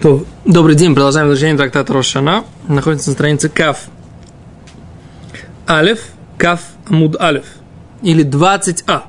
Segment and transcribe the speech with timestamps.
[0.00, 2.44] То, добрый день, продолжаем изучение трактата Рошана.
[2.68, 3.86] Находится на странице Каф.
[5.66, 7.46] Алеф, Каф, Амуд Алеф.
[8.02, 9.04] Или 20А.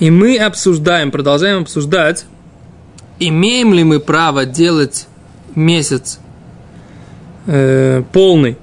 [0.00, 2.24] И мы обсуждаем, продолжаем обсуждать,
[3.20, 5.06] имеем ли мы право делать
[5.54, 6.18] месяц
[7.46, 8.58] э, полный,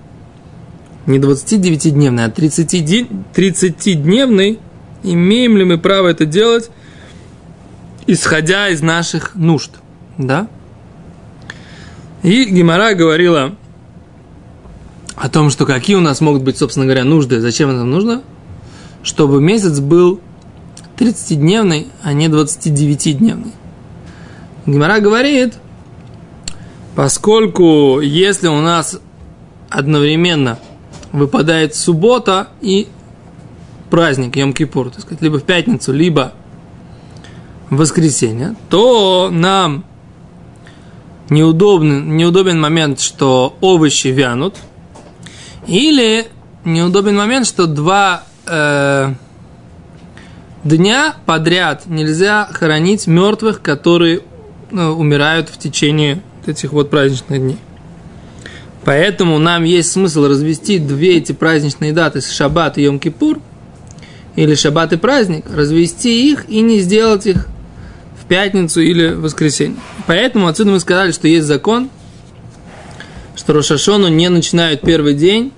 [1.05, 4.59] не 29-дневный, а 30-дневный,
[5.04, 6.70] имеем ли мы право это делать,
[8.05, 9.71] исходя из наших нужд–
[10.20, 10.48] да?
[12.22, 13.55] И Гимара говорила
[15.16, 17.40] о том, что какие у нас могут быть, собственно говоря, нужды.
[17.40, 18.22] Зачем это нужно?
[19.02, 20.20] Чтобы месяц был
[20.98, 23.54] 30-дневный, а не 29-дневный.
[24.66, 25.55] Гимара говорит,
[26.95, 29.00] поскольку если у нас
[29.70, 30.59] одновременно
[31.14, 32.90] выпадает суббота и
[33.90, 36.34] праздник Йом-Кипур, так сказать, либо в пятницу, либо
[37.70, 39.86] в воскресенье, то нам
[41.29, 44.55] неудобен, неудобен момент, что овощи вянут,
[45.67, 46.27] или
[46.66, 49.13] неудобен момент, что два э,
[50.63, 54.21] дня подряд нельзя хоронить мертвых, которые
[54.71, 57.58] ну, умирают в течение этих вот праздничных дней.
[58.86, 63.41] Поэтому нам есть смысл развести две эти праздничные даты, Шаббат и Йом-Кипур,
[64.36, 67.47] или Шаббат и праздник, развести их и не сделать их
[68.30, 69.77] пятницу или в воскресенье.
[70.08, 71.89] Поэтому отсюда мы сказали, что есть закон,
[73.36, 75.52] что Рошашону не начинают первый день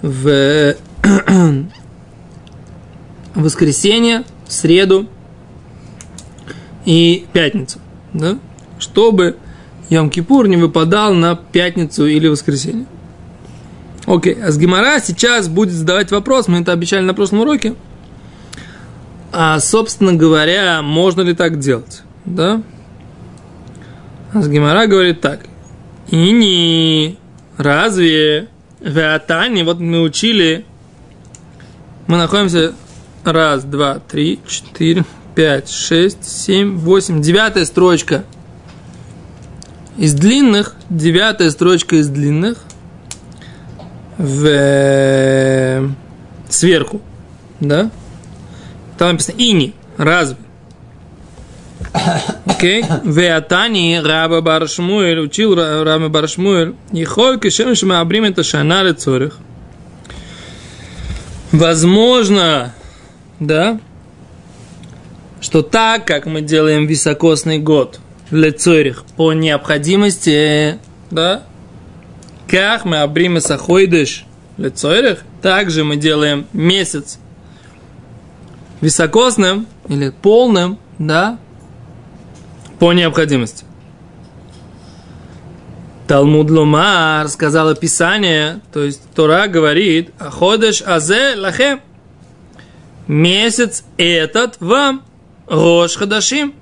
[0.00, 0.76] в
[3.34, 5.06] воскресенье, среду
[6.86, 7.80] и пятницу.
[8.14, 8.38] Да?
[8.78, 9.36] Чтобы
[9.90, 12.86] Йом-Кипур не выпадал на пятницу или воскресенье.
[14.06, 17.74] Окей, а с Гимара сейчас будет задавать вопрос, мы это обещали на прошлом уроке–
[19.32, 22.02] а, собственно говоря, можно ли так делать?
[22.24, 22.62] Да?
[24.32, 25.40] А Гимара говорит так.
[26.08, 27.18] И не
[27.56, 28.48] разве
[28.80, 30.64] в Атане, вот мы учили,
[32.06, 32.74] мы находимся
[33.24, 38.24] раз, два, три, четыре, пять, шесть, семь, восемь, девятая строчка
[39.96, 42.58] из длинных, девятая строчка из длинных
[44.16, 45.90] в
[46.48, 47.00] сверху,
[47.60, 47.90] да?
[48.98, 50.36] Там написано ини, разве?
[52.44, 52.84] Окей?
[53.04, 59.38] Веатани Раба Баршмуэль, учил Раба Баршмуэль, и холь кишем шмаабрим это шана лецорих.
[61.52, 62.74] Возможно,
[63.40, 63.80] да,
[65.40, 70.78] что так, как мы делаем високосный год лецорих по необходимости,
[71.10, 71.44] да,
[72.48, 74.26] как мы обримы сахойдыш
[74.56, 77.18] лецорих, также мы делаем месяц
[78.80, 81.38] високосным или полным, да,
[82.78, 83.64] по необходимости.
[86.06, 91.80] Талмуд Лумар сказала Писание, то есть Тора говорит, Аходеш азе лахем.
[93.06, 95.02] Месяц этот вам.
[95.46, 96.54] Рош Хадашим.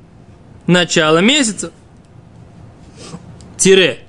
[0.67, 1.73] Начало месяца.
[3.57, 4.01] Тире.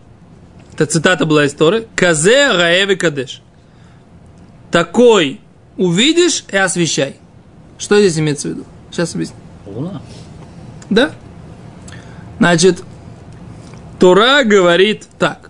[0.74, 1.88] Это цитата была из Торы.
[1.96, 3.42] Казе Раеви Кадеш.
[4.72, 5.42] Такой
[5.78, 7.18] увидишь и освещай.
[7.78, 8.64] Что здесь имеется в виду?
[8.92, 9.36] Сейчас объясню.
[9.66, 10.02] Луна.
[10.90, 11.12] Да?
[12.40, 12.84] Значит,
[14.00, 15.50] Тура говорит так.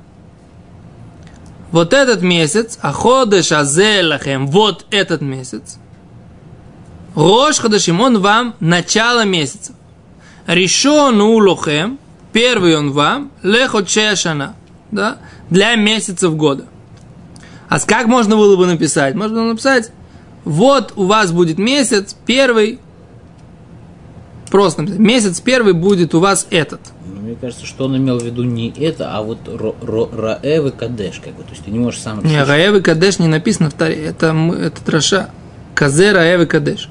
[1.72, 5.78] Вот этот месяц, Аходеш Азелахем, вот этот месяц,
[7.14, 9.74] Рош Хадашим, он вам начало месяца.
[10.46, 12.00] Решон Улохем,
[12.32, 14.56] первый он вам, Лехочешана,
[14.92, 15.18] да,
[15.50, 16.66] для месяцев года.
[17.70, 19.16] А как можно было бы написать?
[19.16, 19.92] Можно было написать
[20.48, 22.80] вот у вас будет месяц первый,
[24.50, 26.80] просто месяц первый будет у вас этот.
[27.06, 31.20] Ну, мне кажется, что он имел в виду не это, а вот Раэв и Кадеш,
[31.24, 32.24] как бы, то есть ты не можешь сам...
[32.24, 34.28] Не, Раэв и Кадеш не написано в Таре, это,
[34.60, 35.30] это Траша.
[35.76, 36.90] Казе Раэв и Кадеш.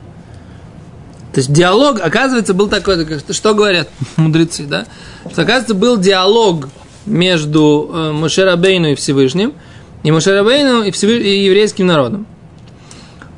[1.33, 4.87] То есть диалог, оказывается, был такой, что говорят мудрецы, да?
[5.33, 6.69] Что, оказывается, был диалог
[7.07, 9.55] между э, Мушерабейну и Всевышним,
[10.03, 11.23] и Мушерабейну и, Всевыш...
[11.23, 12.27] и еврейским народом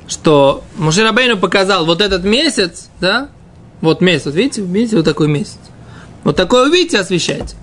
[0.09, 3.29] что Мушерабейну показал вот этот месяц, да,
[3.81, 5.59] вот месяц, видите, видите, вот такой месяц.
[6.25, 7.55] Вот такой увидите, освещайте.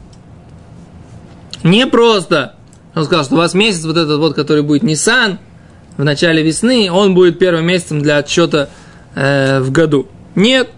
[1.63, 2.55] Не просто,
[2.93, 5.39] он сказал, что у вас месяц вот этот вот, который будет Nissan
[5.97, 8.69] в начале весны, он будет первым месяцем для отчета
[9.15, 10.07] э, в году.
[10.35, 10.69] Нет,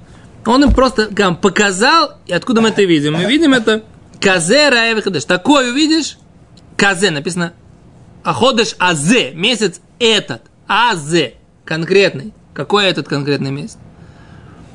[0.45, 3.13] он им просто там, показал, и откуда мы это видим?
[3.13, 3.83] Мы видим это
[4.21, 5.25] Казе Раевихадеш.
[5.25, 6.17] Такой увидишь,
[6.77, 7.51] Казе написано,
[8.23, 11.35] Аходеш Азе, месяц этот, Азе
[11.67, 12.33] конкретный.
[12.53, 13.77] Какой этот конкретный месяц?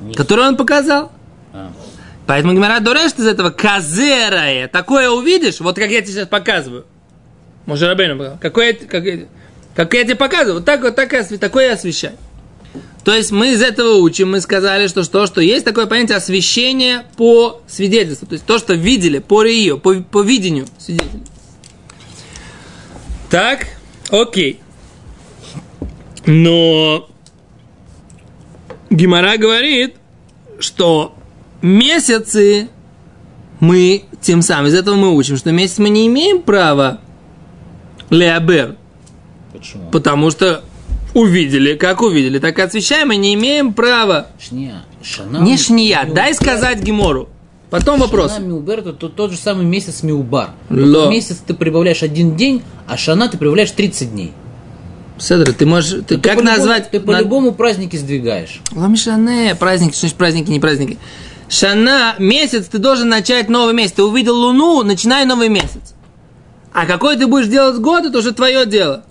[0.00, 0.16] Нет.
[0.16, 1.10] Который он показал.
[1.52, 1.72] А.
[2.26, 4.68] Поэтому Гимара дурешит из этого казерая.
[4.68, 6.86] Такое увидишь, вот как я тебе сейчас показываю.
[7.66, 8.38] Может, Рабейну показал.
[8.40, 9.04] Какое, как,
[9.74, 11.10] как я тебе показываю, вот так вот так,
[11.40, 12.16] такое я освещаю.
[13.04, 17.04] То есть мы из этого учим, мы сказали, что, что, что есть такое понятие освещения
[17.16, 18.28] по свидетельству.
[18.28, 21.22] То есть то, что видели по Рио, по, по видению свидетелей.
[23.28, 23.66] Так,
[24.10, 24.60] окей.
[26.26, 27.08] Но
[28.90, 29.96] Гимара говорит,
[30.58, 31.14] что
[31.60, 32.68] месяцы
[33.60, 37.00] мы тем самым, из этого мы учим, что месяц мы не имеем права
[38.10, 38.76] леабер.
[39.52, 39.90] Почему?
[39.90, 40.62] Потому что
[41.14, 44.28] увидели, как увидели, так и освещаем, мы не имеем права.
[44.40, 44.84] Шния.
[45.02, 45.38] Шана.
[45.38, 47.28] Не шния, дай сказать Гимору.
[47.70, 48.34] Потом вопрос.
[48.34, 50.50] Шана Миубер это тот, тот же самый месяц Миубар.
[50.68, 51.08] Ло.
[51.08, 54.32] Месяц ты прибавляешь один день, а Шана ты прибавляешь 30 дней.
[55.22, 56.90] Седр, ты можешь, ты, Ты как по-любому- назвать?
[56.90, 58.60] Ты на- по-любому праздники сдвигаешь.
[58.74, 60.98] Ламишане, праздники, что значит праздники, не праздники.
[61.48, 63.92] Шана, месяц, ты должен начать новый месяц.
[63.92, 65.94] Ты увидел луну, начинай новый месяц.
[66.72, 69.04] А какой ты будешь делать год, это уже твое дело.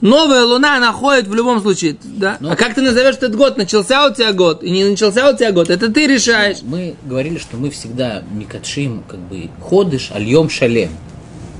[0.00, 2.38] Новая луна находит в любом случае, да?
[2.40, 2.50] Ну.
[2.50, 3.58] а как ты назовешь этот год?
[3.58, 5.68] Начался у тебя год и не начался у тебя год?
[5.68, 6.58] Это ты решаешь.
[6.62, 10.88] Мы говорили, что мы всегда микатшим, как бы, ходыш, альем шалем.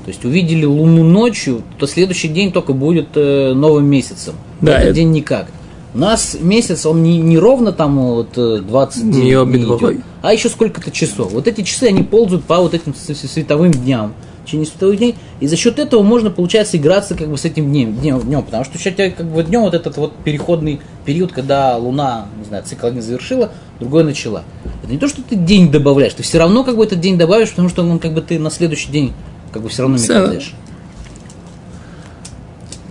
[0.05, 4.35] То есть увидели луну ночью, то следующий день только будет э, новым месяцем.
[4.61, 5.49] Да, Этот это- день никак.
[5.93, 9.97] У нас месяц, он не, не ровно там вот э, 20 Не дней обид идет,
[10.23, 11.33] а еще сколько-то часов.
[11.33, 15.49] Вот эти часы, они ползают по вот этим световым дням, в течение световых дней, и
[15.49, 18.79] за счет этого можно, получается, играться как бы с этим днем, днем, днем потому что
[18.79, 22.87] у тебя как бы днем вот этот вот переходный период, когда Луна, не знаю, цикл
[22.87, 23.51] один завершила,
[23.81, 24.45] другой начала.
[24.85, 27.51] Это не то, что ты день добавляешь, ты все равно как бы этот день добавишь,
[27.51, 29.13] потому что он как бы ты на следующий день
[29.53, 30.55] как бы все равно микадеш.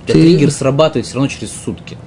[0.05, 1.97] Ты- триггер срабатывает все равно через сутки.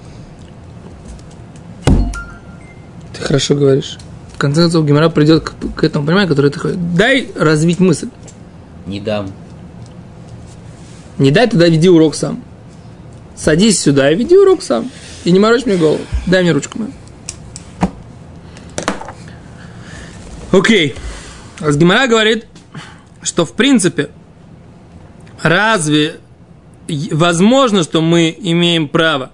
[3.13, 3.99] Ты хорошо говоришь.
[4.35, 6.77] В конце концов, Гимара придет к, к этому пониманию, ты хочешь.
[6.77, 8.09] Дай развить мысль.
[8.87, 9.31] Не дам.
[11.19, 12.43] Не дай, тогда веди урок сам.
[13.37, 14.91] Садись сюда и веди урок сам.
[15.25, 16.01] И не морочь мне голову.
[16.27, 16.93] Дай мне ручку мою.
[20.51, 20.97] Окей.
[21.61, 22.47] Разгимара говорит,
[23.23, 24.11] что в принципе,
[25.43, 26.21] разве
[27.11, 29.31] возможно, что мы имеем право,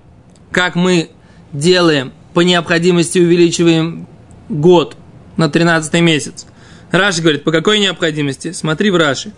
[0.51, 1.11] как мы
[1.53, 4.07] делаем, по необходимости увеличиваем
[4.49, 4.97] год
[5.37, 6.47] на 13 месяц.
[6.91, 8.53] Раши говорит, по какой необходимости?
[8.53, 9.33] Смотри в Раши.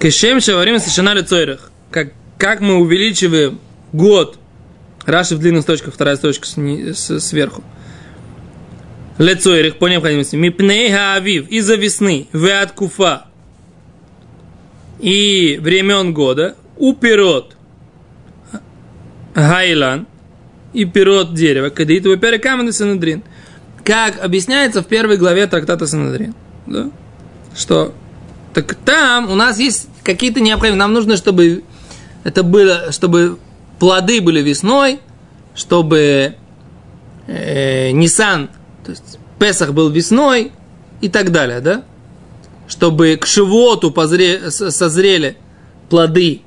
[0.00, 1.70] Кешем шаварим совершена лицойрах.
[1.90, 3.60] Как, как мы увеличиваем
[3.92, 4.38] год.
[5.04, 7.62] Раши в длинных строчках, вторая строчка сверху.
[9.18, 10.36] Лецойрах по необходимости.
[10.36, 11.48] Мипней хаавив.
[11.48, 12.28] Из-за весны.
[12.32, 13.26] Веат куфа.
[15.02, 16.56] И времен года.
[16.78, 17.56] У пирот.
[19.34, 20.06] Гайлан.
[20.72, 21.68] И пирот дерева.
[21.68, 23.22] Кадит вапера камен санадрин.
[23.84, 26.34] Как объясняется в первой главе трактата Санадрин.
[26.66, 26.90] Да?
[27.54, 27.92] Что
[28.54, 30.78] так там у нас есть какие-то необходимые.
[30.78, 31.64] Нам нужно, чтобы
[32.22, 33.38] это было, чтобы
[33.80, 35.00] плоды были весной,
[35.54, 36.36] чтобы
[37.26, 38.48] э, Нисан,
[38.84, 40.52] то есть Песах был весной
[41.00, 41.82] и так далее, да?
[42.72, 45.36] Чтобы к Шивоту позре- созрели
[45.90, 46.40] плоды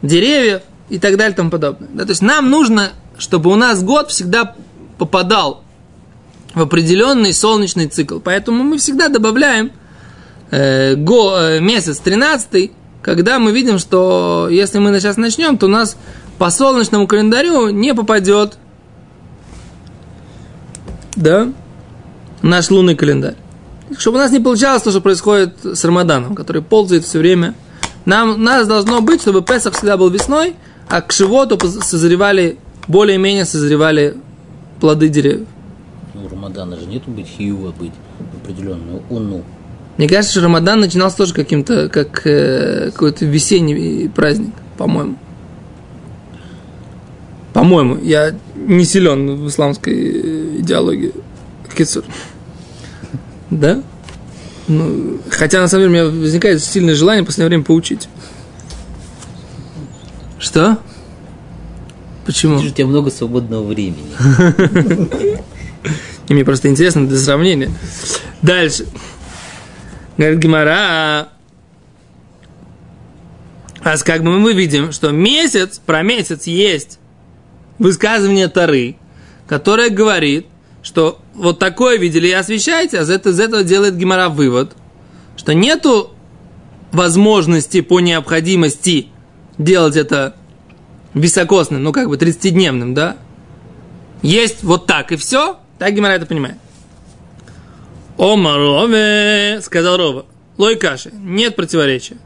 [0.00, 1.88] деревьев и так далее и тому подобное.
[1.92, 2.04] Да?
[2.04, 4.54] То есть нам нужно, чтобы у нас год всегда
[4.96, 5.62] попадал
[6.54, 8.20] в определенный солнечный цикл.
[8.20, 9.70] Поэтому мы всегда добавляем
[10.50, 12.72] э, го, э, месяц 13,
[13.02, 15.98] когда мы видим, что если мы сейчас начнем, то у нас
[16.38, 18.56] по солнечному календарю не попадет
[21.16, 21.52] да,
[22.40, 23.36] наш лунный календарь.
[23.98, 27.54] Чтобы у нас не получалось то, что происходит с Рамаданом, который ползает все время.
[28.04, 30.54] Нам, нас должно быть, чтобы Песах всегда был весной,
[30.88, 34.16] а к Шивоту поз- созревали, более-менее созревали
[34.80, 35.46] плоды деревьев.
[36.12, 37.92] Ну, Рамадана же нету быть хиюва, быть
[38.42, 39.42] определенную уну.
[39.96, 45.16] Мне кажется, что Рамадан начинался тоже каким-то, как э, какой-то весенний праздник, по-моему.
[47.52, 51.12] По-моему, я не силен в исламской э, идеологии.
[51.76, 52.04] Кицур.
[53.54, 53.82] Да?
[54.66, 58.08] Ну, хотя, на самом деле, у меня возникает сильное желание в последнее время поучить.
[60.38, 60.78] Что?
[62.26, 62.56] Почему?
[62.56, 64.10] Вижу, у тебя много свободного времени.
[66.28, 67.70] И мне просто интересно для сравнения.
[68.42, 68.86] Дальше.
[70.16, 71.28] Говорит Гимара.
[73.82, 76.98] А как бы мы видим, что месяц, про месяц есть
[77.78, 78.96] высказывание Тары,
[79.46, 80.46] которое говорит,
[80.84, 84.76] что вот такое видели и освещайте, а из этого, делает Гимара вывод,
[85.36, 86.10] что нету
[86.92, 89.08] возможности по необходимости
[89.58, 90.36] делать это
[91.14, 93.16] високосным, ну как бы 30-дневным, да?
[94.22, 96.56] Есть вот так и все, так Гимара это понимает.
[98.18, 100.26] Омар Рове, сказал Рова.
[100.58, 102.18] Лой каши, нет противоречия.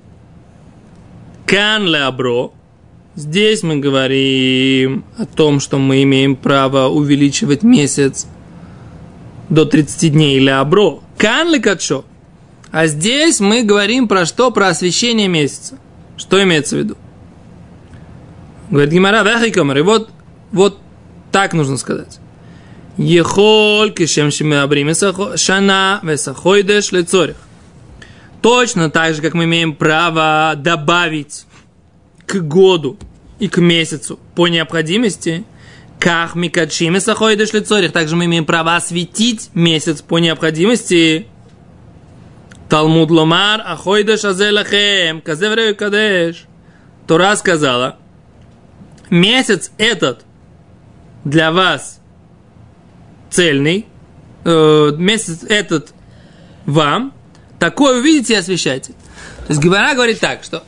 [1.46, 2.50] Кан леабро.
[3.14, 8.26] Здесь мы говорим о том, что мы имеем право увеличивать месяц
[9.48, 11.00] до 30 дней леабро.
[11.16, 12.04] Кан ли качо.
[12.70, 14.50] А здесь мы говорим про что?
[14.50, 15.78] Про освещение месяца.
[16.16, 16.96] Что имеется в виду?
[18.70, 19.78] Говорит Гимара, вехикомер.
[19.78, 20.10] И вот,
[20.52, 20.78] вот
[21.32, 22.18] так нужно сказать.
[22.98, 24.92] Ехоль кишем шимеабрим
[25.36, 27.36] шана весахойдеш лецорих.
[28.42, 31.46] Точно так же, как мы имеем право добавить
[32.26, 32.98] к году
[33.38, 35.44] и к месяцу по необходимости,
[35.98, 41.26] как микадшим и сахойдеш лицорих, также мы имеем право осветить месяц по необходимости.
[42.68, 46.44] Талмуд ломар, ахойдеш азелахем, казеврею кадеш.
[47.06, 47.96] Тора сказала,
[49.10, 50.24] месяц этот
[51.24, 52.00] для вас
[53.30, 53.86] цельный,
[54.44, 55.94] э, месяц этот
[56.66, 57.14] вам,
[57.58, 58.92] Такое увидите и освещайте.
[58.92, 60.62] То есть Гевара говорит так, что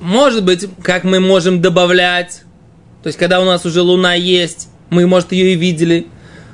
[0.00, 2.42] может быть, как мы можем добавлять,
[3.04, 6.08] то есть когда у нас уже луна есть, мы, может, ее и видели,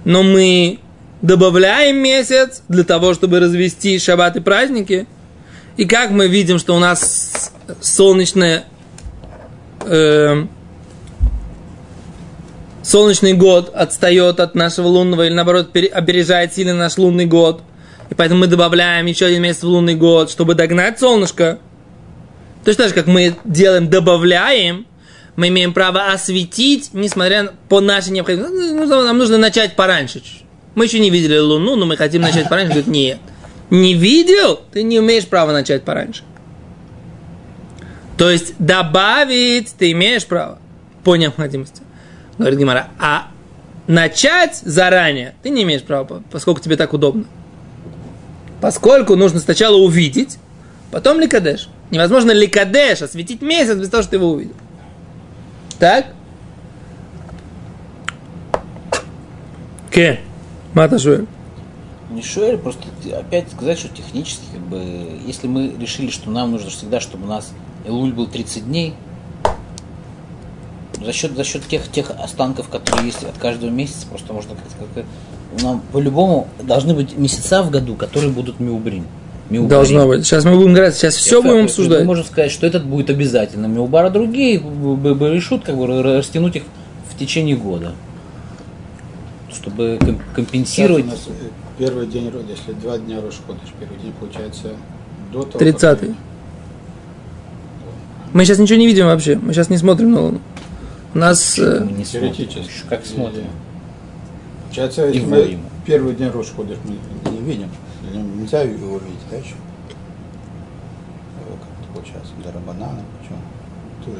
[0.04, 0.80] но мы
[1.22, 5.06] добавляем месяц для того, чтобы развести шаббат и праздники.
[5.78, 8.64] И как мы видим, что у нас солнечное,
[9.86, 10.44] э,
[12.82, 17.62] солнечный год отстает от нашего лунного или наоборот опережает сильно наш лунный год–
[18.10, 21.60] и поэтому мы добавляем еще один месяц в лунный год, чтобы догнать солнышко.
[22.64, 24.86] Точно так же, как мы делаем, добавляем,
[25.36, 28.72] мы имеем право осветить, несмотря по нашей необходимости.
[28.72, 30.22] Ну, нам нужно начать пораньше.
[30.74, 32.72] Мы еще не видели Луну, но мы хотим начать пораньше.
[32.72, 33.18] Говорит, нет.
[33.70, 34.60] Не видел?
[34.72, 36.22] Ты не умеешь право начать пораньше.
[38.16, 40.58] То есть добавить ты имеешь право
[41.04, 41.82] по необходимости.
[42.36, 43.28] Говорит Гимара, а
[43.86, 47.24] начать заранее ты не имеешь права, поскольку тебе так удобно.
[48.60, 50.38] Поскольку нужно сначала увидеть,
[50.90, 51.70] потом ликадеш.
[51.90, 54.54] Невозможно ликадеш осветить месяц без того, что ты его увидел.
[55.80, 56.08] Так?
[59.90, 60.20] Ке,
[60.74, 61.26] Мата Шуэль.
[62.10, 62.84] Не Шуэль, просто
[63.18, 64.78] опять сказать, что технически, как бы,
[65.26, 67.52] если мы решили, что нам нужно всегда, чтобы у нас
[67.86, 68.94] Элуль был 30 дней,
[71.02, 75.06] за счет, за счет тех, тех останков, которые есть от каждого месяца, просто можно как-то
[75.62, 79.06] нам по-любому должны быть месяца в году, которые будут миубрин.
[79.50, 79.68] Миубрин.
[79.68, 80.24] Должно быть.
[80.24, 82.00] Сейчас мы будем играть, сейчас все будем обсуждать.
[82.00, 86.62] Мы можем сказать, что этот будет обязательно миубар, а другие решут как бы растянуть их
[87.12, 87.92] в течение года.
[89.52, 89.98] Чтобы
[90.34, 91.04] компенсировать.
[91.04, 91.38] Сейчас у нас
[91.78, 94.68] первый день, если два дня Рошходыш, первый день получается
[95.32, 95.58] до того.
[95.58, 96.10] 30
[98.32, 99.34] Мы сейчас ничего не видим вообще.
[99.36, 100.40] Мы сейчас не смотрим на Луну.
[101.12, 101.58] У нас...
[101.58, 102.70] Э, не Теоретически.
[102.88, 103.46] Как смотрим?
[104.62, 107.68] Получается, если мы первый день Рош ходишь, мы не видим.
[108.40, 109.54] Нельзя его видеть, да, еще?
[111.46, 112.32] Как это получается?
[112.42, 113.38] Для Рабанана, почему?
[114.02, 114.10] Ты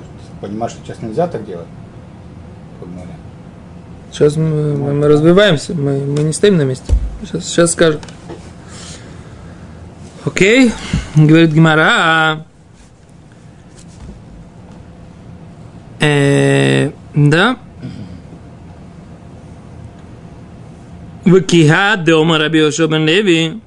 [0.42, 1.66] понимаешь, что сейчас нельзя так делать?
[4.12, 6.92] Сейчас мы, мы, мы развиваемся, мы, мы не стоим на месте.
[7.22, 8.00] Сейчас, сейчас скажем.
[10.26, 10.72] Окей,
[11.14, 12.44] говорит Гимара.
[16.00, 17.56] Э, да.
[21.24, 23.62] Вакиха дома Раби Леви.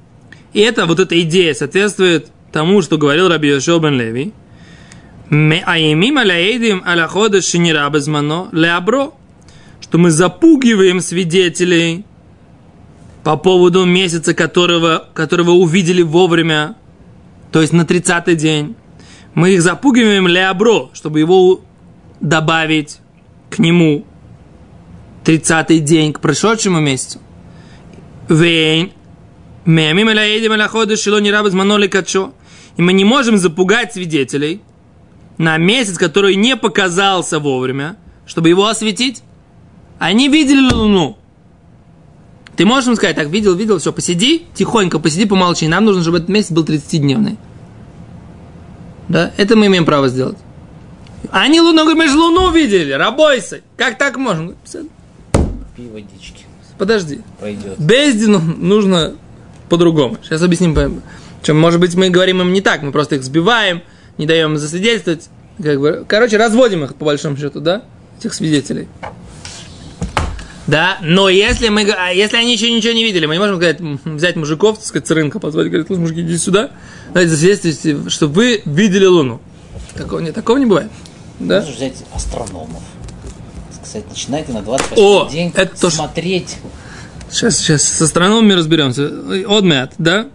[0.54, 4.32] И это, вот эта идея соответствует тому, что говорил Раби Йошо бен Леви.
[5.30, 9.10] Аимим аляэдим аляхода шинира безмано леабро.
[9.80, 12.06] Что мы запугиваем свидетелей
[13.24, 16.76] по поводу месяца, которого, которого увидели вовремя,
[17.52, 18.76] то есть на 30-й день.
[19.34, 21.62] Мы их запугиваем леабро, чтобы его
[22.20, 22.98] добавить
[23.50, 24.06] к нему
[25.24, 27.18] 30-й день, к прошедшему месяцу.
[28.28, 28.92] Вейн.
[29.64, 32.32] Мемим элаидим эляходы шило не рабы зманоли качо.
[32.76, 34.60] И мы не можем запугать свидетелей
[35.38, 39.22] на месяц, который не показался вовремя, чтобы его осветить.
[39.98, 41.16] Они видели луну.
[42.56, 45.66] Ты можешь им сказать, так, видел, видел, все, посиди, тихонько, посиди, помолчи.
[45.66, 47.36] Нам нужно, чтобы этот месяц был 30-дневный.
[49.08, 50.38] Да, это мы имеем право сделать.
[51.30, 53.60] Они луну, мы же луну видели, рабойся.
[53.76, 54.54] Как так можно?
[55.76, 56.44] Водички.
[56.78, 57.20] Подожди.
[57.40, 57.78] Пойдет.
[57.78, 59.14] Бездину нужно
[59.74, 60.18] по-другому.
[60.22, 61.02] Сейчас объясним.
[61.42, 63.82] Чем, может быть, мы говорим им не так, мы просто их сбиваем,
[64.18, 65.28] не даем им засвидетельствовать.
[65.62, 67.82] Как бы, короче, разводим их, по большому счету, да,
[68.18, 68.88] этих свидетелей.
[70.66, 73.80] Да, но если мы, а если они еще ничего не видели, мы не можем сказать,
[73.80, 76.70] взять мужиков, так сказать, с рынка, позвать, говорить, слушай, мужики, иди сюда,
[77.12, 79.40] дайте засвидетельствуйте, чтобы вы видели Луну.
[79.94, 80.90] Такого, не, такого не бывает.
[81.38, 81.60] Да?
[81.60, 82.82] Можешь взять астрономов
[83.94, 86.56] сказать, начинайте на 28 О, день это смотреть
[87.30, 89.06] Сейчас, сейчас с астрономами разберемся.
[89.48, 90.28] Одмят, да?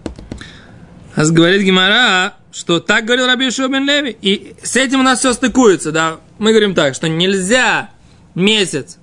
[1.15, 4.15] А говорит Гимара, что так говорил Раби Шубин Леви.
[4.21, 6.17] И с этим у нас все стыкуется, да?
[6.37, 7.89] Мы говорим так, что нельзя
[8.35, 8.97] месяц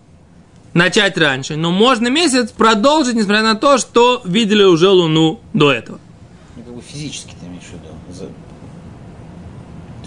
[0.74, 5.98] начать раньше, но можно месяц продолжить, несмотря на то, что видели уже Луну до этого.
[6.56, 8.28] Ну, как бы физически ты имеешь в виду.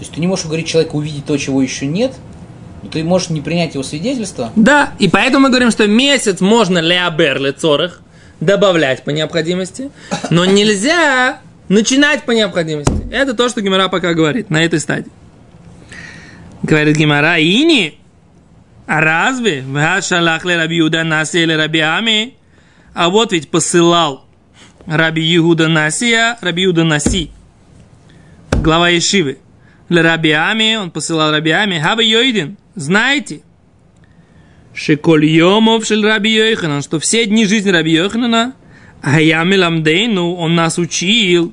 [0.00, 2.14] есть ты не можешь говорить человеку увидеть то, чего еще нет,
[2.90, 4.52] ты можешь не принять его свидетельство.
[4.56, 8.02] Да, и поэтому мы говорим, что месяц можно леабер лецорах
[8.40, 9.90] добавлять по необходимости,
[10.30, 12.92] но нельзя начинать по необходимости.
[13.10, 15.10] Это то, что Гимара пока говорит на этой стадии.
[16.62, 17.98] Говорит Гимара, ини,
[18.86, 19.62] а разве?
[19.62, 22.34] Вашалах ле Раби Юда Наси или Раби Ами?
[22.92, 24.24] А вот ведь посылал
[24.86, 27.30] Раби Юда Насия, Раби Юда Наси,
[28.50, 29.38] глава Ешивы.
[29.88, 33.42] Ле Раби Ами, он посылал Раби Ами, Хаба Йойдин, знаете,
[34.74, 38.54] Шеколь Йомов шель Раби Йоханан, что все дни жизни Раби Йоханана,
[39.02, 41.52] а я Меламдейну, он нас учил,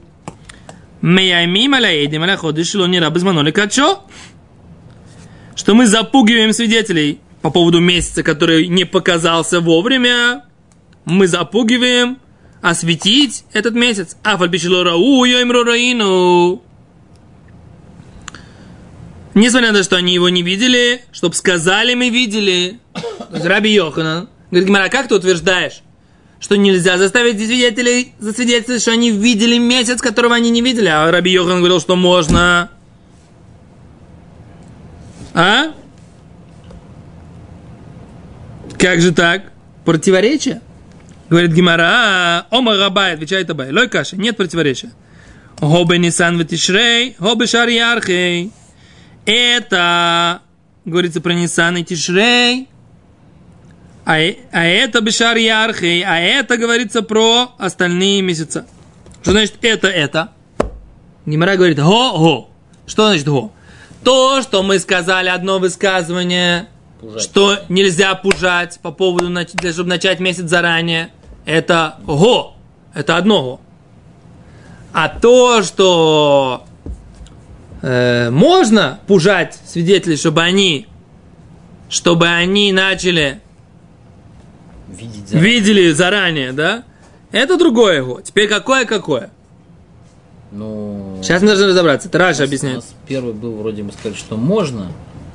[1.01, 4.03] Меяймим аляедим аля ходыш не рабы зманоли качо.
[5.55, 10.46] Что мы запугиваем свидетелей по поводу месяца, который не показался вовремя.
[11.05, 12.17] Мы запугиваем
[12.62, 14.17] осветить этот месяц.
[14.24, 16.63] А фальпичило рау раину.
[19.38, 22.79] Несмотря на то, что они его не видели, чтобы сказали, мы видели.
[23.32, 24.27] Раби Йохана.
[24.50, 25.84] Говорит, Гимара, как ты утверждаешь?
[26.39, 30.88] что нельзя заставить свидетелей засвидетельствовать, что они видели месяц, которого они не видели.
[30.88, 32.70] А Раби Йохан говорил, что можно.
[35.34, 35.74] А?
[38.77, 39.51] Как же так?
[39.84, 40.62] Противоречие?
[41.29, 43.72] Говорит Гимара, а, Ома Рабай, отвечает Абай.
[43.72, 44.91] Лой каши, нет противоречия.
[45.60, 48.51] Хобе Нисан Ветишрей, хобе Шариархей.
[49.27, 50.41] Это,
[50.86, 52.69] говорится про Нисан и Тишрей,
[54.05, 54.13] а,
[54.53, 58.65] а это Бешар Ярхей, а это говорится про остальные месяца.
[59.22, 60.31] Что значит это, это?
[61.25, 62.49] Гимара говорит го-го.
[62.86, 63.51] Что значит го?
[64.01, 66.69] То, что мы сказали, одно высказывание,
[67.01, 67.21] пужать.
[67.21, 69.28] что нельзя пужать по поводу,
[69.73, 71.12] чтобы начать месяц заранее,
[71.45, 72.56] это го.
[72.93, 73.62] Это одно го.
[74.93, 76.66] А то, что
[77.88, 80.88] э, можно пужать свидетелей, чтобы они,
[81.89, 83.39] чтобы они начали
[84.89, 85.52] Видеть заранее.
[85.54, 86.84] видели заранее, да?
[87.32, 88.21] Это другое его.
[88.21, 89.30] Теперь какое какое?
[90.52, 92.08] Ну, Сейчас мы должны разобраться.
[92.08, 92.76] Это Раша объясняет.
[92.76, 94.91] У нас первый был, вроде мы сказали, что можно.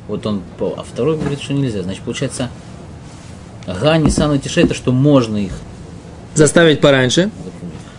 [0.09, 1.83] Вот он, а второй говорит, что нельзя.
[1.83, 2.49] Значит, получается,
[3.67, 5.53] Га, Нисан и Тише, это что можно их.
[6.35, 7.31] Заставить пораньше.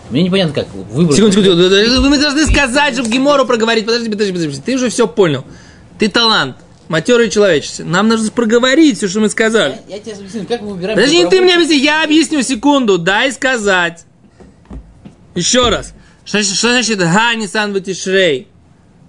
[0.10, 1.16] Мне непонятно, как выбрать.
[1.16, 2.10] Секунду, секунду.
[2.10, 3.86] Вы должны сказать, чтобы Гемору проговорить.
[3.86, 4.62] Подожди, подожди, подожди.
[4.64, 5.46] Ты уже все понял.
[5.98, 6.58] Ты талант
[6.90, 7.84] матерый человечество.
[7.84, 9.80] Нам нужно проговорить все, что мы сказали.
[9.88, 10.96] Я, я тебе объясню, как мы выбираем...
[10.96, 14.06] Подожди, ты мне объясни, я объясню секунду, дай сказать.
[15.36, 15.94] Еще раз.
[16.26, 18.48] Что, что значит га нисан тишрей?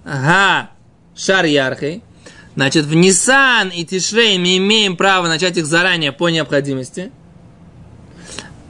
[0.03, 0.71] Га
[1.15, 2.01] шар ярхей.
[2.55, 7.11] Значит, в Нисан и Тишрей мы имеем право начать их заранее по необходимости.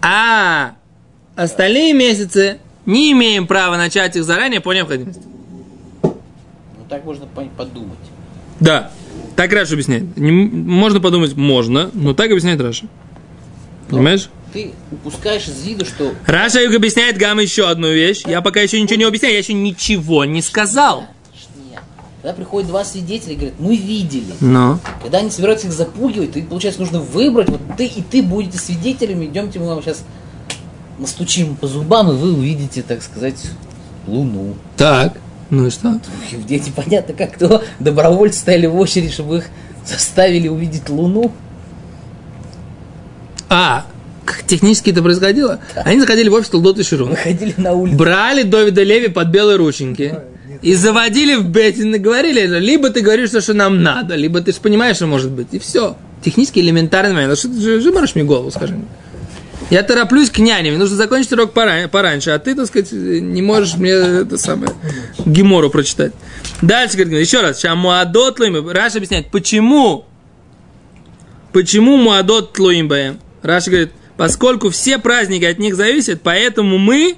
[0.01, 0.75] А
[1.35, 5.21] остальные месяцы не имеем права начать их заранее по необходимости.
[6.03, 6.15] Ну,
[6.89, 7.97] так можно подумать.
[8.59, 8.91] Да.
[9.35, 10.15] Так Раши объясняет.
[10.17, 12.85] Не, можно подумать, можно, но так объясняет Раши.
[13.89, 14.29] Понимаешь?
[14.53, 16.13] Ты упускаешь из виду, что...
[16.25, 18.23] Раши объясняет, Гемара еще одну вещь.
[18.25, 21.05] Я пока еще ничего не объясняю, я еще ничего не сказал.
[22.21, 24.33] Когда приходят два свидетеля и говорят, мы видели.
[24.39, 24.79] Но.
[25.03, 29.25] Когда они собираются их запугивать, то, получается, нужно выбрать, вот ты и ты будете свидетелями,
[29.25, 30.03] идемте мы вам сейчас
[30.99, 33.41] настучим по зубам, и вы увидите, так сказать,
[34.07, 34.55] Луну.
[34.77, 35.13] Так.
[35.49, 35.99] Ну и что?
[36.47, 39.45] Дети, понятно, как то добровольцы стояли в очередь, чтобы их
[39.85, 41.31] заставили увидеть Луну.
[43.47, 43.85] А,
[44.25, 45.59] как технически это происходило?
[45.75, 45.83] Да.
[45.83, 47.09] Они заходили в офис Толдот и Ширун.
[47.09, 47.97] Выходили на улицу.
[47.97, 50.15] Брали Довида Леви под белые рученьки.
[50.61, 54.51] И заводили в Бетин и говорили, либо ты говоришь, что, что нам надо, либо ты
[54.51, 55.49] же понимаешь, что может быть.
[55.51, 55.95] И все.
[56.23, 57.37] Технически элементарный момент.
[57.37, 58.85] Что ты же мне голову, скажи мне.
[59.69, 63.75] Я тороплюсь к няне, мне нужно закончить урок пораньше, а ты, так сказать, не можешь
[63.75, 64.71] мне это самое
[65.25, 66.13] гемару прочитать.
[66.61, 70.05] Дальше, говорит, еще раз, שהמועדות תלויים, Раши объясняет, почему,
[71.51, 77.17] почему מועדות תלויים Раши говорит, поскольку все праздники от них зависят, поэтому мы,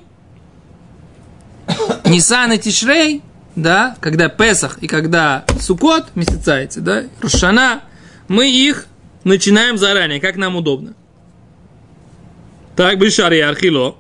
[2.06, 3.22] Нисан и Тишрей,
[3.58, 7.82] да, когда Песах и когда Сукот, месяца да, Рош аШана,
[8.30, 8.86] мы их
[9.26, 10.94] начинаем заранее, как нам удобно.
[12.78, 13.98] Так, Бишари Архило.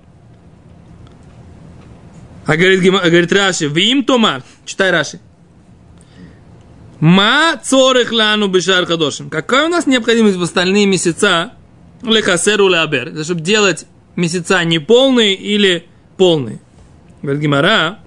[2.46, 5.20] А говорит, говорит Раши, Вим Томар, читай Раши.
[7.00, 9.32] Ма цорых лану бешар хадошим.
[9.32, 11.54] Какая у нас необходимость в остальные месяца
[12.04, 16.60] лехасеру леабер, чтобы делать месяца неполные или полные.
[17.24, 18.00] Говорит Гимара,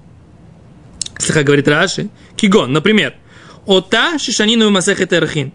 [1.19, 3.15] слегка говорит Раши, Кигон, например,
[3.67, 5.53] Ота Шишанину Масехет Эрхин,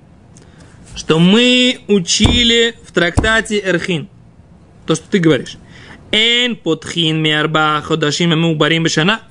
[0.93, 4.10] что мы учили в трактате Эрхин,
[4.85, 5.57] то, что ты говоришь.
[6.11, 9.21] Эн подхин миарба ходашим барим бешана.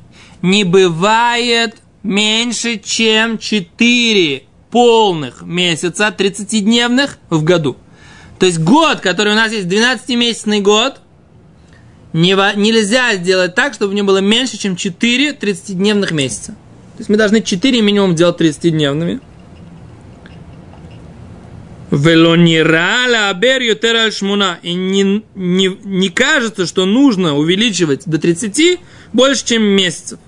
[0.42, 7.76] Не бывает меньше, чем 4 полных месяца, 30-дневных в году.
[8.38, 11.00] То есть год, который у нас есть, 12-месячный год,
[12.12, 16.52] не, нельзя сделать так, чтобы у него было меньше, чем 4 30-дневных месяца.
[16.52, 19.20] То есть мы должны 4 минимум делать 30-дневными.
[21.94, 24.58] Велонирала абер ютера шмуна.
[24.62, 28.80] И не, не, не кажется, что нужно увеличивать до 30
[29.12, 30.18] больше, чем месяцев.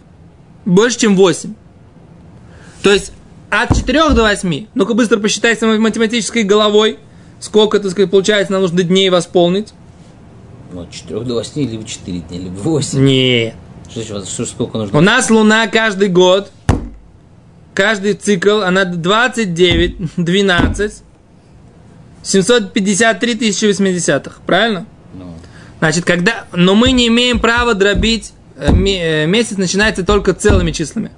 [0.65, 1.55] Больше, чем 8.
[2.83, 3.13] То есть
[3.51, 4.67] от 4 до 8.
[4.75, 6.99] Ну-ка быстро посчитай самой математической головой,
[7.41, 9.73] сколько, так сказать, получается, нам нужно дней восполнить.
[10.73, 13.05] Ну, от 4 до 8, либо 4 дня, либо 8.
[13.05, 13.55] Нет.
[13.91, 14.99] Что, что, что, сколько нужно?
[14.99, 16.51] У нас Луна каждый год,
[17.73, 21.03] каждый цикл, она 29, 12,
[22.27, 24.87] 753 тысячи 80 правильно?
[25.15, 25.33] Ну.
[25.79, 26.45] Значит, когда...
[26.53, 28.33] Но мы не имеем права дробить...
[28.57, 31.11] Э, э, месяц начинается только целыми числами.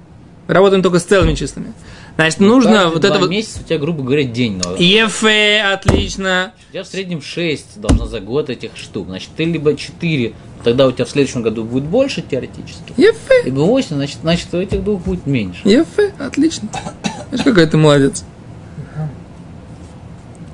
[0.47, 1.73] Работаем только с целыми числами.
[2.15, 3.29] Значит, ну, нужно вот это вот...
[3.29, 4.61] месяц у тебя, грубо говоря, день.
[4.63, 4.75] Но...
[4.75, 5.23] ЕФ,
[5.73, 6.53] отлично.
[6.69, 9.07] У тебя в среднем 6 должно за год этих штук.
[9.07, 12.93] Значит, ты либо 4, тогда у тебя в следующем году будет больше теоретически.
[12.97, 13.15] ЕФ.
[13.45, 15.61] Либо 8, значит, значит у этих двух будет меньше.
[15.63, 15.87] ЕФ,
[16.19, 16.67] отлично.
[17.29, 18.23] Знаешь, какой ты молодец.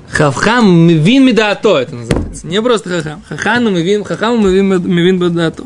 [0.08, 2.46] Хавхам мивин медато это называется.
[2.46, 3.22] Не просто хахам.
[3.28, 5.64] Хахану мивин, хахам мивин, мивин медато.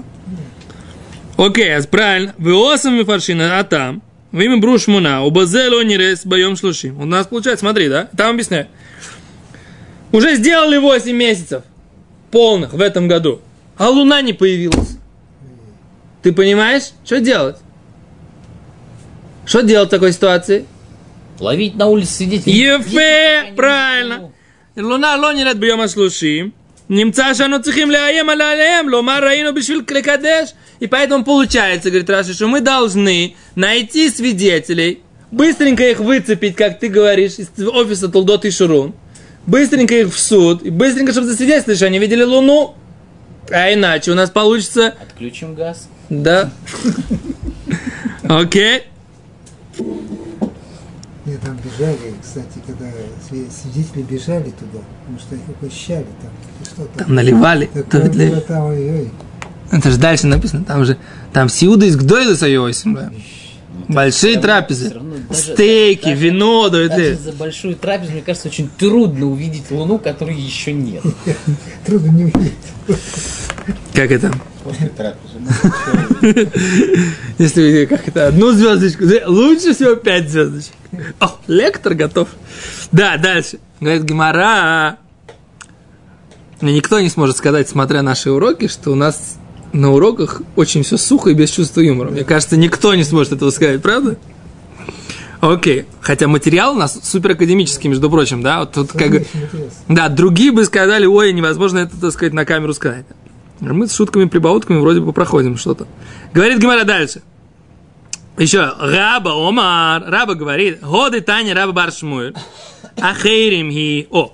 [1.37, 2.35] Окей, а правильно.
[2.39, 4.03] Веосам мифаршина, а там.
[4.33, 7.01] Во имя Брушмуна, у Базело Нерес боем шлушим.
[7.01, 8.09] У нас получается, смотри, да?
[8.17, 8.69] Там объясняю.
[10.13, 11.63] Уже сделали 8 месяцев
[12.31, 13.41] полных в этом году,
[13.77, 14.99] а луна не появилась.
[16.23, 17.57] Ты понимаешь, что делать?
[19.47, 20.67] Что делать в такой ситуации?
[21.41, 22.55] Ловить на улице свидетелей.
[22.55, 24.31] Ефе, правильно.
[24.77, 26.53] Луна лонерет бьема слушим.
[26.89, 30.51] Немца шану цихим леаем алялеем, лома раину бешвил клекадеш.
[30.81, 35.01] И поэтому получается, говорит Раши, что мы должны найти свидетелей,
[35.31, 38.95] быстренько их выцепить, как ты говоришь, из офиса Толдот и Шурун,
[39.47, 42.75] быстренько их в суд, и быстренько, чтобы засвидетельствовали, что они видели Луну,
[43.51, 44.97] а иначе у нас получится...
[45.01, 45.89] Отключим газ.
[46.09, 46.51] Да.
[48.29, 48.83] Окей.
[51.27, 52.87] Нет, там бежали, кстати, когда
[53.29, 56.31] свидетели бежали туда, потому что их похищали там.
[56.65, 57.07] Что там?
[57.07, 57.67] там наливали.
[57.67, 59.11] Такое было там, ой, ой.
[59.71, 60.97] Это же дальше написано, там же,
[61.33, 62.35] там Сиуда из Гдойла
[62.95, 63.13] да.
[63.91, 68.71] Большие трапезы, равно, даже, стейки, даже, вино, да, даже за большую трапезу, мне кажется, очень
[68.79, 71.03] трудно увидеть Луну, которой еще нет.
[71.87, 72.53] Трудно не увидеть.
[73.93, 74.33] Как это?
[74.63, 75.41] После трапезы.
[77.39, 80.73] Если как это, одну звездочку, лучше всего пять звездочек.
[81.19, 82.29] О, лектор готов.
[82.93, 83.59] Да, дальше.
[83.81, 84.99] Говорит Гимара.
[86.61, 89.40] Мне никто не сможет сказать, смотря наши уроки, что у нас
[89.73, 92.11] на уроках очень все сухо и без чувства юмора.
[92.11, 94.17] Мне кажется, никто не сможет этого сказать, правда?
[95.41, 95.87] Окей.
[96.01, 98.61] Хотя материал у нас супер академический, между прочим, да?
[98.61, 99.23] Вот тут как...
[99.89, 103.07] Да, другие бы сказали, ой, невозможно это, так сказать, на камеру сказать.
[103.61, 105.87] Мы с шутками, прибаутками вроде бы проходим что-то.
[106.33, 107.23] Говорит Гимара дальше.
[108.39, 112.35] Еще, Раба Омар, Раба говорит, годы Таня Раба Баршмуэль,
[112.99, 114.33] ахейрим хи, о.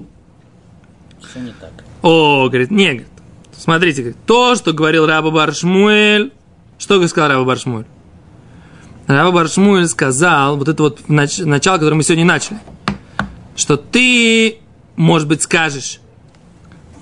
[1.20, 1.72] Все не так.
[2.02, 3.08] О, говорит, не, говорит,
[3.56, 6.32] смотрите, то, что говорил Раба Баршмуэль,
[6.78, 7.86] что сказал Раба Баршмуэль?
[9.06, 12.58] Раба Баршмуэль сказал, вот это вот нач- начало, которое мы сегодня начали,
[13.54, 14.58] что ты,
[14.96, 16.00] может быть, скажешь,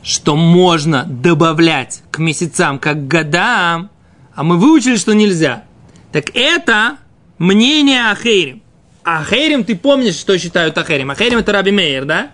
[0.03, 3.91] что можно добавлять к месяцам, как к годам,
[4.35, 5.65] а мы выучили, что нельзя.
[6.13, 6.99] Так это
[7.39, 8.63] мнение Ахейрим.
[9.03, 11.11] Ахейрим, ты помнишь, что считают Ахейрим?
[11.11, 12.31] Ахейрим это Раби Мейер, да?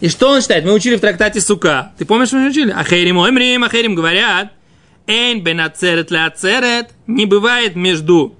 [0.00, 0.64] И что он считает?
[0.64, 1.92] Мы учили в трактате Сука.
[1.98, 2.70] Ты помнишь, мы учили?
[2.70, 4.52] Ахейрим оймрим, Ахейрим говорят,
[5.06, 8.34] Эйн бен ацерет ле ацерет, не бывает между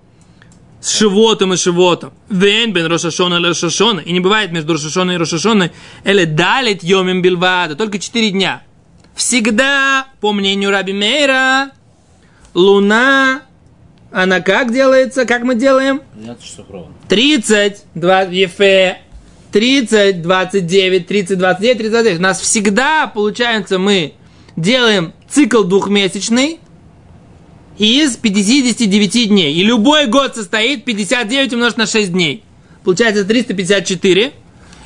[0.82, 2.12] Шивотом и Шивотом.
[2.30, 4.00] Вен бен Рошашона и Рошашона.
[4.00, 5.72] И не бывает между Рошашоной и Рошашоной.
[6.04, 7.76] Или далит йомим билвада.
[7.76, 8.62] Только 4 дня.
[9.14, 11.72] Всегда, по мнению Раби Мейра,
[12.54, 13.42] Луна
[14.12, 15.24] она как делается?
[15.24, 16.00] Как мы делаем?
[16.14, 16.94] 12 часов ровно.
[17.08, 19.02] 30, 2, ефе,
[19.52, 22.18] 30, 29, 30, 29, 30, 29.
[22.18, 24.14] У нас всегда, получается, мы
[24.56, 26.60] делаем цикл двухмесячный
[27.78, 29.54] из 59 дней.
[29.54, 32.44] И любой год состоит 59 умножить на 6 дней.
[32.84, 34.32] Получается 354.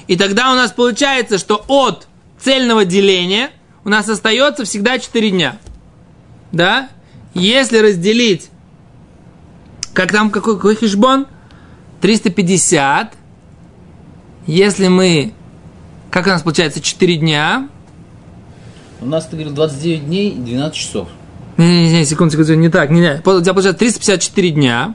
[0.06, 2.06] И тогда у нас получается, что от
[2.38, 3.50] цельного деления
[3.84, 5.58] у нас остается всегда 4 дня.
[6.52, 6.88] да,
[7.34, 8.48] если разделить,
[9.92, 11.26] как там, какой, какой хишбон?
[12.00, 13.14] 350,
[14.46, 15.32] если мы,
[16.10, 17.68] как у нас получается, 4 дня,
[19.00, 21.08] У нас, ты говорил, 29 дней и 12 часов.
[21.56, 23.14] не, не, не, секунду, секунду, не так, не, не.
[23.16, 24.94] У тебя получается 354 дня.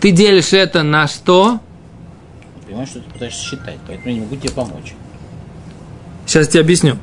[0.00, 1.60] Ты делишь это на что?
[2.66, 4.94] Понимаешь, что ты пытаешься считать, поэтому я не могу тебе помочь.
[6.26, 6.96] Сейчас тебе объясню.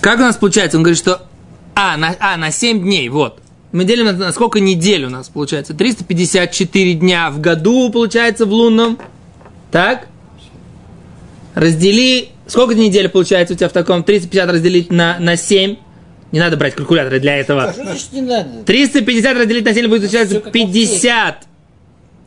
[0.00, 0.76] Как у нас получается?
[0.76, 1.26] Он говорит, что...
[1.74, 3.40] А, на, а, на 7 дней, вот.
[3.72, 5.74] Мы делим на, на сколько недель у нас получается?
[5.74, 8.98] 354 дня в году получается в лунном.
[9.70, 10.08] Так?
[11.54, 12.30] Раздели...
[12.46, 14.02] Сколько недель получается у тебя в таком?
[14.02, 15.76] 350 разделить на, на 7.
[16.32, 17.72] Не надо брать калькуляторы для этого.
[17.72, 18.64] Что значит не надо?
[18.64, 21.48] 350 разделить на 7 будет как 50.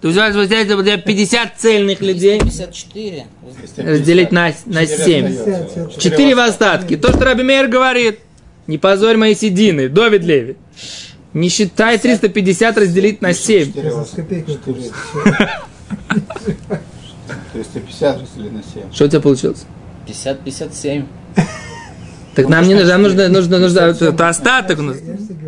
[0.02, 3.26] То есть у вас получается у тебя 50 цельных людей 54.
[3.78, 5.28] разделить на, на 7.
[5.28, 6.98] 50, Четыре в остатке.
[6.98, 8.20] То, что Раби Мейер говорит.
[8.66, 9.90] Не позорь мои седины.
[9.90, 10.56] Довид Леви.
[11.34, 13.74] Не считай 350 разделить на 7.
[13.74, 14.92] За копейку курит.
[17.54, 18.94] 350 разделили на 7.
[18.94, 19.66] Что у тебя получилось?
[20.08, 21.06] 50-57.
[22.36, 24.98] Так нам не нужно, нам нужно, нужно, нужно, это остаток у нас.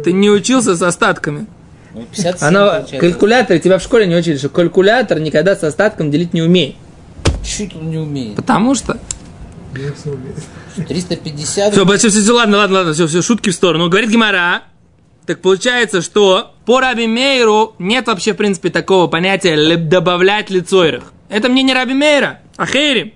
[0.04, 1.46] Ты не учился с остатками.
[1.94, 2.98] Ну, 57 Оно, получается.
[2.98, 6.76] калькулятор, тебя в школе не учили, что калькулятор никогда с остатком делить не умеет.
[7.44, 8.36] Чуть он не умеет.
[8.36, 8.98] Потому что...
[10.88, 11.74] 350.
[11.74, 13.90] Все, все, все, все, ладно, ладно, ладно, все, все, шутки в сторону.
[13.90, 14.64] Говорит Гимара,
[15.26, 21.13] так получается, что по Раби Мейру нет вообще, в принципе, такого понятия добавлять лицойрах.
[21.34, 23.16] Это мне не Раби Мейра, а Хейри.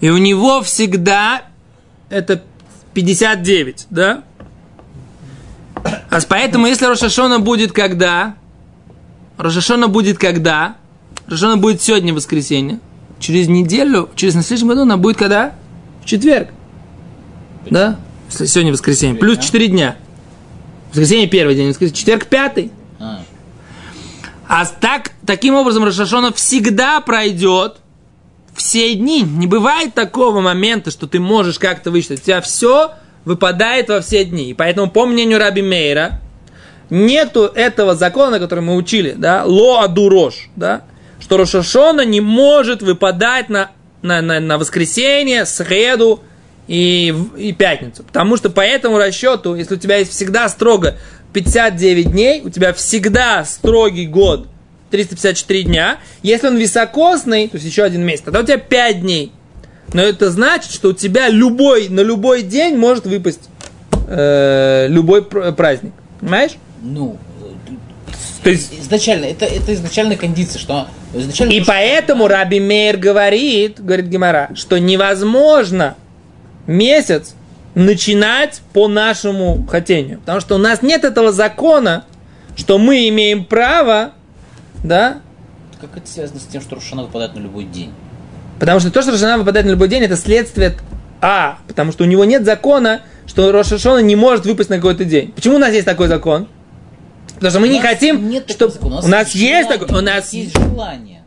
[0.00, 1.44] И у него всегда
[2.10, 2.42] это
[2.92, 4.22] 59, да?
[5.82, 8.34] А поэтому, если Рошашона будет когда?
[9.38, 10.76] Рошашона будет когда?
[11.26, 12.80] Рошашона будет сегодня воскресенье.
[13.18, 15.54] Через неделю, через на следующем году она будет когда?
[16.02, 16.50] В четверг.
[17.70, 17.98] Да?
[18.28, 19.18] Сегодня воскресенье.
[19.18, 19.96] Плюс 4 дня.
[20.90, 22.72] Воскресенье первый день, воскресенье, четверг пятый.
[24.48, 27.78] А, так, таким образом Рошашона всегда пройдет
[28.54, 29.22] все дни.
[29.22, 32.20] Не бывает такого момента, что ты можешь как-то высчитать.
[32.20, 32.92] У тебя все
[33.24, 34.50] выпадает во все дни.
[34.50, 36.20] И поэтому, по мнению Раби Мейра,
[36.90, 40.82] нету этого закона, который мы учили, да, ло адурош, да,
[41.20, 43.70] что Рошашона не может выпадать на,
[44.02, 46.20] на, на, на воскресенье, среду
[46.68, 48.04] и, и пятницу.
[48.04, 50.96] Потому что по этому расчету, если у тебя есть всегда строго
[51.36, 54.46] 59 дней, у тебя всегда строгий год
[54.90, 55.98] 354 дня.
[56.22, 59.32] Если он високосный, то есть еще один месяц, тогда у тебя 5 дней.
[59.92, 63.50] Но это значит, что у тебя любой, на любой день может выпасть
[64.08, 65.92] э, любой пр- праздник.
[66.20, 66.52] Понимаешь?
[66.80, 67.18] ну,
[68.42, 71.52] То есть, изначально, это, это изначальная кондиция, что изначально...
[71.52, 75.96] и поэтому Раби Мейр говорит, говорит Гимара, что невозможно
[76.66, 77.34] месяц
[77.76, 80.18] начинать по нашему хотению.
[80.20, 82.04] Потому что у нас нет этого закона,
[82.56, 84.12] что мы имеем право,
[84.82, 85.18] да,
[85.78, 87.92] Как это связано с тем, что Рош аШана выпадает на любой день?
[88.58, 90.74] Потому что то, что Рош аШана выпадает на любой день, это следствие
[91.20, 91.58] А.
[91.68, 95.32] Потому что у него нет закона, что Рош аШана не может выпасть на какой-то день.
[95.32, 96.48] Почему у нас есть такой закон?
[97.34, 98.72] Потому что мы У не нас хотим, нет чтобы...
[98.72, 99.98] такого закона, У нас есть желание, такой...
[99.98, 101.22] У нас есть желание.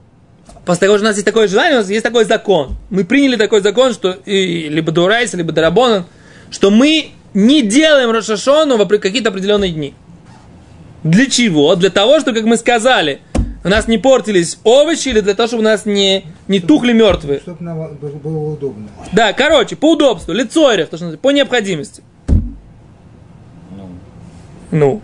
[0.66, 2.76] После того, что у нас есть такое желание, у нас есть такой закон.
[2.90, 6.06] Мы приняли такой закон, что и, либо דאורייתא, либо דרבנן,
[6.52, 9.94] что мы не делаем Рошашону в какие-то определенные дни.
[11.04, 11.76] Для чего?
[11.76, 13.22] Для того, чтобы, как мы сказали,
[13.64, 17.40] у нас не портились овощи, или для того, чтобы у нас не, не тухли мертвые.
[17.40, 18.88] Чтобы нам было удобно.
[19.12, 22.04] Да, короче, по удобству, лицойрах, то, что по необходимости.
[22.28, 23.90] Ну,
[24.72, 25.02] Ну.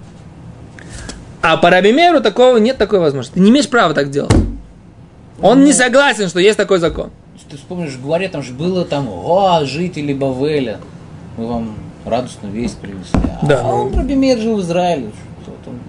[1.41, 3.35] А по Рабимеру такого нет такой возможности.
[3.35, 4.33] Ты не имеешь права так делать.
[5.41, 7.11] Он не согласен, что есть такой закон.
[7.49, 10.79] ты вспомнишь, в Гуаре там же было там, о, жители Бавеля,
[11.37, 13.19] мы вам радостную весть принесли.
[13.41, 15.11] А Да, ну- он, Рабимир, жил в Израиле.
[15.43, 15.79] Что там,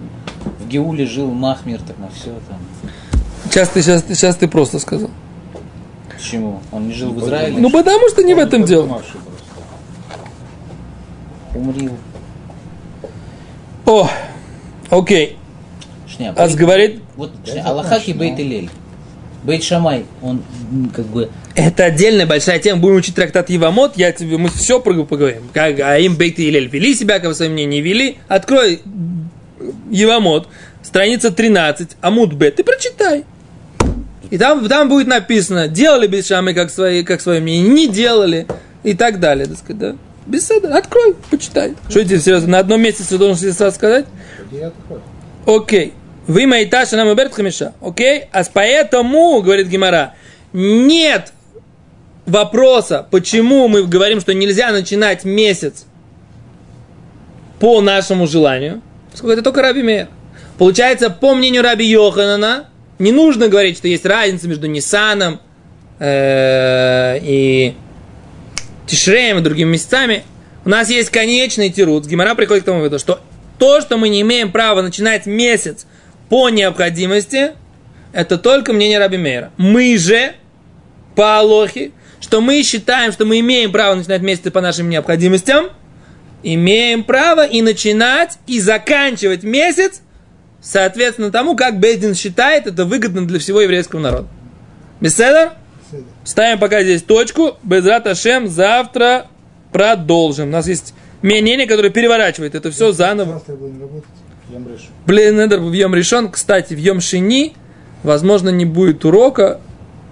[0.59, 2.59] в Геуле жил Махмир, так на все там.
[3.45, 5.09] Сейчас ты, сейчас, ты- сейчас ты просто сказал.
[6.13, 6.59] Почему?
[6.71, 7.57] Он не жил в Израиле?
[7.59, 9.01] Ну, потому что не в этом дело.
[11.55, 11.93] Умрил.
[13.85, 14.09] О,
[14.89, 15.37] окей.
[16.07, 18.69] Шня, Ас говорит, Вот шня, Аллахак и Бейт Илель.
[19.47, 20.43] Бейт Шамай, он
[20.93, 22.81] как бы это отдельная большая тема.
[22.81, 25.43] Будем учить трактат Евамот, я тебе, мы все поговорим.
[25.53, 28.17] Как, а им Бейт и Илель вели себя, как в своем мнении вели.
[28.27, 28.81] Открой
[29.89, 30.49] Евамот,
[30.83, 33.23] страница 13, Амуд Б, ты прочитай.
[34.29, 38.45] И там, там будет написано, делали Бешамы как свои, как свое мнение, не делали,
[38.83, 39.47] и так далее.
[39.47, 39.95] Так сказать, да?
[40.25, 41.73] Беседа, открой, почитай.
[41.89, 44.05] Что тебе серьезно, на одном месте все должен сразу сказать?
[44.51, 45.01] Я открою.
[45.45, 45.93] Окей.
[46.27, 47.73] Вы Маиташа нам Берт Хамиша.
[47.81, 48.25] Окей?
[48.31, 50.13] А поэтому, говорит Гимара,
[50.51, 51.31] нет
[52.25, 55.85] вопроса, почему мы говорим, что нельзя начинать месяц
[57.59, 60.09] по нашему желанию, поскольку это только Раби Мейер.
[60.57, 65.39] Получается, по мнению Раби Йоханана, не нужно говорить, что есть разница между Ниссаном
[65.99, 67.75] э, и
[68.87, 70.23] Тишреем и другими месяцами.
[70.65, 72.05] У нас есть конечный тирут.
[72.05, 73.21] Гимара приходит к тому что
[73.57, 75.85] то, что мы не имеем права начинать месяц
[76.29, 77.51] по необходимости,
[78.13, 79.51] это только мнение Раби Мейра.
[79.57, 80.33] Мы же
[81.15, 85.67] по Алохе, что мы считаем, что мы имеем право начинать месяцы по нашим необходимостям,
[86.43, 90.01] имеем право и начинать, и заканчивать месяц,
[90.61, 94.27] соответственно тому, как Бездин считает, это выгодно для всего еврейского народа.
[94.99, 95.53] Беседа?
[96.23, 97.57] Ставим пока здесь точку.
[97.63, 99.27] Безрат Ашем завтра
[99.71, 100.49] продолжим.
[100.49, 103.33] У нас есть мнение, которое переворачивает это все заново.
[103.33, 104.09] Завтра будем работать.
[105.05, 106.29] Блин, Недер в Йом решен.
[106.29, 107.53] Кстати, в Йом Шини,
[108.03, 109.59] возможно, не будет урока,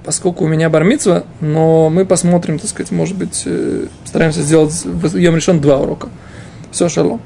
[0.03, 5.17] поскольку у меня бармитва, но мы посмотрим, так сказать, может быть, э, стараемся сделать в
[5.17, 6.09] Йом решен два урока.
[6.71, 7.21] Все, шалом.